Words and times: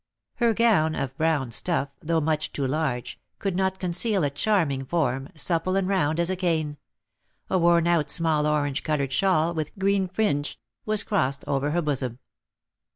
Her 0.37 0.55
gown, 0.55 0.95
of 0.95 1.15
brown 1.15 1.51
stuff, 1.51 1.89
though 2.01 2.19
much 2.19 2.51
too 2.53 2.65
large, 2.65 3.19
could 3.37 3.55
not 3.55 3.77
conceal 3.77 4.23
a 4.23 4.31
charming 4.31 4.83
form, 4.83 5.29
supple 5.35 5.75
and 5.75 5.87
round 5.87 6.19
as 6.19 6.31
a 6.31 6.35
cane; 6.35 6.79
a 7.51 7.59
worn 7.59 7.85
out 7.85 8.09
small 8.09 8.47
orange 8.47 8.81
coloured 8.81 9.11
shawl, 9.13 9.53
with 9.53 9.77
green 9.77 10.07
fringe, 10.07 10.57
was 10.87 11.03
crossed 11.03 11.43
over 11.45 11.69
her 11.69 11.83
bosom. 11.83 12.17